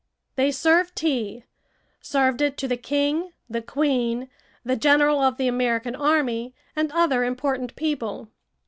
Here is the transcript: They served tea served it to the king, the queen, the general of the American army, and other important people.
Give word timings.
They 0.35 0.49
served 0.51 0.95
tea 0.95 1.43
served 2.01 2.41
it 2.41 2.57
to 2.57 2.67
the 2.67 2.75
king, 2.75 3.33
the 3.47 3.61
queen, 3.61 4.31
the 4.65 4.75
general 4.75 5.19
of 5.21 5.37
the 5.37 5.47
American 5.47 5.95
army, 5.95 6.55
and 6.75 6.91
other 6.91 7.23
important 7.23 7.75
people. 7.75 8.27